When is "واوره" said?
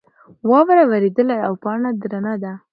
0.49-0.83